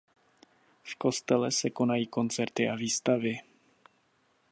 V 0.83 0.95
kostele 0.95 1.51
se 1.51 1.69
konají 1.69 2.07
koncerty 2.07 2.69
a 2.69 2.75
výstavy. 2.75 3.37